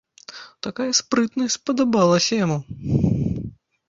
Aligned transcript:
Такая 0.67 0.85
спрытнасць 0.99 1.57
спадабалася 1.59 2.33
яму. 2.45 2.57